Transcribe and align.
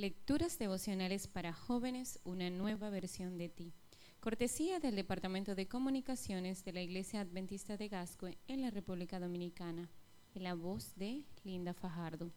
Lecturas 0.00 0.58
devocionales 0.58 1.26
para 1.26 1.52
jóvenes, 1.52 2.20
una 2.24 2.48
nueva 2.48 2.88
versión 2.88 3.36
de 3.36 3.50
ti. 3.50 3.74
Cortesía 4.20 4.80
del 4.80 4.96
Departamento 4.96 5.54
de 5.54 5.68
Comunicaciones 5.68 6.64
de 6.64 6.72
la 6.72 6.80
Iglesia 6.80 7.20
Adventista 7.20 7.76
de 7.76 7.88
Gascue 7.88 8.38
en 8.48 8.62
la 8.62 8.70
República 8.70 9.20
Dominicana, 9.20 9.90
en 10.34 10.44
la 10.44 10.54
voz 10.54 10.94
de 10.96 11.26
Linda 11.44 11.74
Fajardo. 11.74 12.32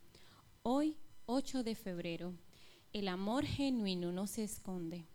Hoy, 0.61 0.97
8 1.25 1.63
de 1.63 1.75
febrero, 1.75 2.33
el 2.91 3.07
amor 3.07 3.45
genuino 3.45 4.11
no 4.11 4.27
se 4.27 4.43
esconde. 4.43 5.05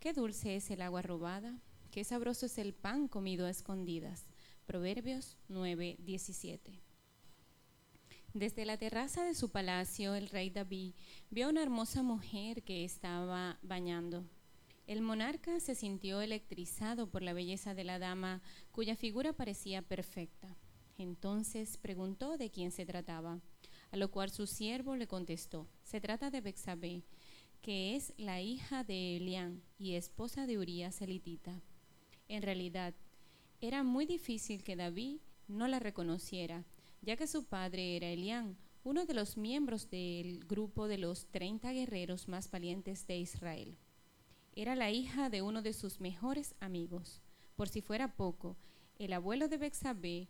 Qué 0.00 0.12
dulce 0.12 0.56
es 0.56 0.70
el 0.70 0.82
agua 0.82 1.00
robada, 1.00 1.62
qué 1.90 2.04
sabroso 2.04 2.44
es 2.44 2.58
el 2.58 2.74
pan 2.74 3.08
comido 3.08 3.46
a 3.46 3.50
escondidas. 3.50 4.26
Proverbios 4.66 5.38
9, 5.48 5.96
17. 6.00 6.89
Desde 8.34 8.64
la 8.64 8.76
terraza 8.76 9.24
de 9.24 9.34
su 9.34 9.50
palacio, 9.50 10.14
el 10.14 10.28
rey 10.28 10.50
David 10.50 10.94
vio 11.30 11.46
a 11.46 11.48
una 11.48 11.62
hermosa 11.62 12.04
mujer 12.04 12.62
que 12.62 12.84
estaba 12.84 13.58
bañando. 13.60 14.24
El 14.86 15.02
monarca 15.02 15.58
se 15.58 15.74
sintió 15.74 16.20
electrizado 16.20 17.08
por 17.08 17.22
la 17.22 17.32
belleza 17.32 17.74
de 17.74 17.82
la 17.82 17.98
dama, 17.98 18.40
cuya 18.70 18.94
figura 18.94 19.32
parecía 19.32 19.82
perfecta. 19.82 20.56
Entonces 20.96 21.76
preguntó 21.76 22.36
de 22.36 22.50
quién 22.50 22.70
se 22.70 22.86
trataba, 22.86 23.40
a 23.90 23.96
lo 23.96 24.12
cual 24.12 24.30
su 24.30 24.46
siervo 24.46 24.94
le 24.94 25.08
contestó: 25.08 25.66
Se 25.82 26.00
trata 26.00 26.30
de 26.30 26.40
Bexabé, 26.40 27.02
que 27.62 27.96
es 27.96 28.14
la 28.16 28.40
hija 28.40 28.84
de 28.84 29.16
Elián 29.16 29.60
y 29.76 29.94
esposa 29.94 30.46
de 30.46 30.56
Urías 30.56 31.02
elitita. 31.02 31.60
En 32.28 32.42
realidad, 32.42 32.94
era 33.60 33.82
muy 33.82 34.06
difícil 34.06 34.62
que 34.62 34.76
David 34.76 35.18
no 35.48 35.66
la 35.66 35.80
reconociera 35.80 36.64
ya 37.02 37.16
que 37.16 37.26
su 37.26 37.44
padre 37.44 37.96
era 37.96 38.08
Elián, 38.08 38.56
uno 38.82 39.04
de 39.04 39.14
los 39.14 39.36
miembros 39.36 39.90
del 39.90 40.44
grupo 40.46 40.88
de 40.88 40.98
los 40.98 41.26
30 41.30 41.72
guerreros 41.72 42.28
más 42.28 42.50
valientes 42.50 43.06
de 43.06 43.18
Israel. 43.18 43.78
Era 44.54 44.74
la 44.74 44.90
hija 44.90 45.30
de 45.30 45.42
uno 45.42 45.62
de 45.62 45.72
sus 45.72 46.00
mejores 46.00 46.54
amigos. 46.60 47.22
Por 47.56 47.68
si 47.68 47.82
fuera 47.82 48.16
poco, 48.16 48.56
el 48.98 49.12
abuelo 49.12 49.48
de 49.48 49.58
Bexabé 49.58 50.28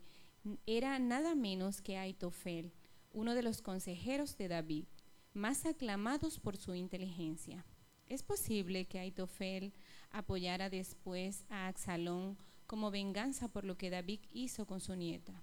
era 0.65 0.97
nada 0.99 1.35
menos 1.35 1.81
que 1.81 1.97
Aitofel, 1.97 2.73
uno 3.13 3.35
de 3.35 3.43
los 3.43 3.61
consejeros 3.61 4.37
de 4.37 4.47
David, 4.47 4.85
más 5.33 5.65
aclamados 5.65 6.39
por 6.39 6.57
su 6.57 6.75
inteligencia. 6.75 7.65
Es 8.07 8.23
posible 8.23 8.85
que 8.85 8.99
Aitofel 8.99 9.73
apoyara 10.09 10.69
después 10.69 11.45
a 11.49 11.67
Axalón 11.67 12.37
como 12.67 12.91
venganza 12.91 13.47
por 13.47 13.63
lo 13.63 13.77
que 13.77 13.89
David 13.89 14.19
hizo 14.31 14.65
con 14.65 14.81
su 14.81 14.95
nieta. 14.95 15.41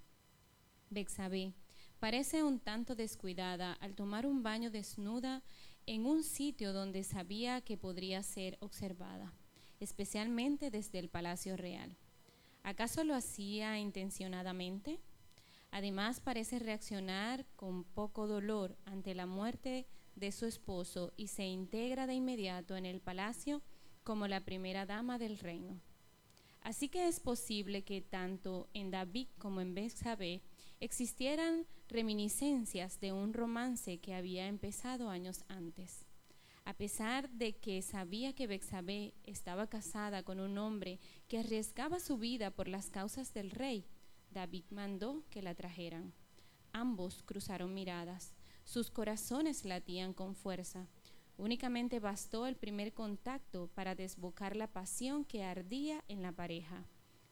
Bexabé 0.90 1.52
parece 1.98 2.42
un 2.42 2.60
tanto 2.60 2.94
descuidada 2.94 3.72
al 3.74 3.94
tomar 3.94 4.26
un 4.26 4.42
baño 4.42 4.70
desnuda 4.70 5.42
en 5.86 6.06
un 6.06 6.22
sitio 6.22 6.72
donde 6.72 7.02
sabía 7.02 7.60
que 7.60 7.76
podría 7.76 8.22
ser 8.22 8.56
observada, 8.60 9.32
especialmente 9.80 10.70
desde 10.70 10.98
el 10.98 11.08
Palacio 11.08 11.56
Real. 11.56 11.96
¿Acaso 12.62 13.04
lo 13.04 13.14
hacía 13.14 13.78
intencionadamente? 13.78 15.00
Además 15.70 16.20
parece 16.20 16.58
reaccionar 16.58 17.46
con 17.56 17.84
poco 17.84 18.26
dolor 18.26 18.76
ante 18.84 19.14
la 19.14 19.26
muerte 19.26 19.86
de 20.16 20.32
su 20.32 20.46
esposo 20.46 21.12
y 21.16 21.28
se 21.28 21.46
integra 21.46 22.06
de 22.06 22.14
inmediato 22.14 22.76
en 22.76 22.86
el 22.86 23.00
palacio 23.00 23.62
como 24.04 24.26
la 24.26 24.44
primera 24.44 24.86
dama 24.86 25.18
del 25.18 25.38
reino. 25.38 25.80
Así 26.62 26.88
que 26.88 27.08
es 27.08 27.20
posible 27.20 27.82
que 27.82 28.00
tanto 28.00 28.68
en 28.74 28.90
David 28.90 29.28
como 29.38 29.60
en 29.60 29.74
Bexabé 29.74 30.42
existieran 30.80 31.66
reminiscencias 31.88 33.00
de 33.00 33.12
un 33.12 33.32
romance 33.32 33.98
que 33.98 34.14
había 34.14 34.46
empezado 34.46 35.10
años 35.10 35.44
antes. 35.48 36.04
A 36.64 36.74
pesar 36.74 37.30
de 37.30 37.56
que 37.56 37.80
sabía 37.80 38.34
que 38.34 38.46
Bexabé 38.46 39.14
estaba 39.24 39.68
casada 39.68 40.22
con 40.22 40.38
un 40.38 40.58
hombre 40.58 41.00
que 41.26 41.38
arriesgaba 41.38 41.98
su 41.98 42.18
vida 42.18 42.50
por 42.50 42.68
las 42.68 42.90
causas 42.90 43.32
del 43.32 43.50
rey, 43.50 43.86
David 44.30 44.64
mandó 44.70 45.24
que 45.30 45.40
la 45.40 45.54
trajeran. 45.54 46.12
Ambos 46.72 47.22
cruzaron 47.22 47.72
miradas, 47.72 48.34
sus 48.64 48.90
corazones 48.90 49.64
latían 49.64 50.12
con 50.12 50.34
fuerza. 50.34 50.86
Únicamente 51.38 52.00
bastó 52.00 52.46
el 52.46 52.56
primer 52.56 52.92
contacto 52.92 53.68
para 53.74 53.94
desbocar 53.94 54.54
la 54.54 54.66
pasión 54.66 55.24
que 55.24 55.44
ardía 55.44 56.04
en 56.08 56.20
la 56.20 56.32
pareja. 56.32 56.84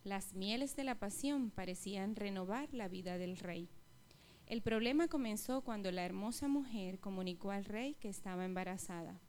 Las 0.07 0.35
mieles 0.35 0.77
de 0.77 0.85
la 0.85 1.01
pasión 1.01 1.51
parecían 1.51 2.15
renovar 2.15 2.73
la 2.73 2.87
vida 2.87 3.19
del 3.19 3.37
rey. 3.37 3.69
El 4.47 4.63
problema 4.63 5.09
comenzó 5.09 5.63
cuando 5.63 5.91
la 5.91 6.05
hermosa 6.05 6.47
mujer 6.47 7.01
comunicó 7.01 7.51
al 7.51 7.65
rey 7.65 7.95
que 7.95 8.09
estaba 8.09 8.45
embarazada. 8.45 9.21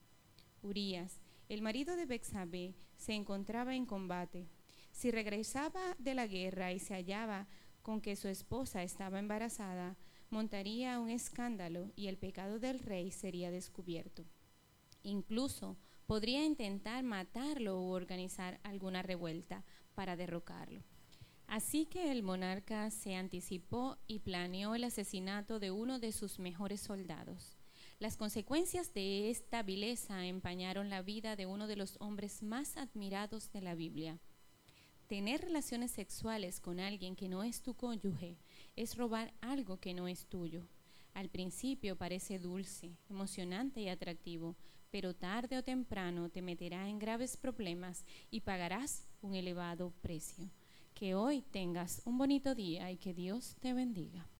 Urías, 0.62 1.20
el 1.50 1.64
marido 1.64 1.96
de 1.96 2.06
Bexabé, 2.06 2.76
se 2.96 3.14
encontraba 3.14 3.74
en 3.74 3.88
combate. 3.88 4.50
Si 4.92 5.10
regresaba 5.10 5.96
de 5.98 6.14
la 6.14 6.28
guerra 6.28 6.72
y 6.72 6.78
se 6.78 6.94
hallaba 6.94 7.48
con 7.82 8.00
que 8.00 8.16
su 8.16 8.28
esposa 8.28 8.84
estaba 8.84 9.18
embarazada, 9.18 9.98
montaría 10.30 11.00
un 11.00 11.10
escándalo 11.10 11.90
y 11.96 12.06
el 12.06 12.20
pecado 12.20 12.60
del 12.60 12.78
rey 12.78 13.10
sería 13.10 13.50
descubierto. 13.50 14.26
Incluso 15.02 15.76
podría 16.08 16.44
intentar 16.44 17.04
matarlo 17.04 17.80
o 17.80 17.90
organizar 17.90 18.60
alguna 18.64 19.04
revuelta 19.04 19.64
para 19.94 20.16
derrocarlo. 20.16 20.82
Así 21.48 21.86
que 21.86 22.12
el 22.12 22.24
monarca 22.24 22.90
se 22.92 23.16
anticipó 23.16 23.98
y 24.08 24.20
planeó 24.20 24.76
el 24.76 24.84
asesinato 24.84 25.60
de 25.60 25.72
uno 25.72 26.00
de 26.00 26.12
sus 26.12 26.40
mejores 26.40 26.82
soldados. 26.82 27.58
Las 28.00 28.18
consecuencias 28.18 28.94
de 28.94 29.30
esta 29.30 29.64
vileza 29.64 30.26
empañaron 30.26 30.90
la 30.90 31.02
vida 31.02 31.36
de 31.36 31.46
uno 31.46 31.68
de 31.68 31.76
los 31.76 31.98
hombres 32.00 32.44
más 32.44 32.78
admirados 32.78 33.52
de 33.52 33.62
la 33.62 33.76
Biblia. 33.76 34.20
Tener 35.08 35.42
relaciones 35.42 35.92
sexuales 35.92 36.60
con 36.60 36.80
alguien 36.80 37.16
que 37.16 37.30
no 37.30 37.44
es 37.44 37.62
tu 37.62 37.74
cónyuge 37.76 38.38
es 38.76 38.98
robar 38.98 39.34
algo 39.42 39.80
que 39.80 39.94
no 39.94 40.08
es 40.08 40.26
tuyo. 40.26 40.68
Al 41.18 41.30
principio 41.30 41.96
parece 41.96 42.38
dulce, 42.38 42.96
emocionante 43.10 43.82
y 43.82 43.90
atractivo, 43.90 44.56
pero 44.92 45.16
tarde 45.16 45.58
o 45.58 45.64
temprano 45.64 46.30
te 46.30 46.44
meterá 46.44 46.88
en 46.88 47.00
graves 47.00 47.38
problemas 47.38 48.06
y 48.30 48.42
pagarás 48.42 49.08
un 49.22 49.34
elevado 49.34 49.96
precio. 50.04 50.52
Que 50.94 51.16
hoy 51.16 51.42
tengas 51.42 52.04
un 52.06 52.20
bonito 52.20 52.54
día 52.54 52.92
y 52.92 52.98
que 52.98 53.16
Dios 53.16 53.56
te 53.60 53.74
bendiga. 53.74 54.30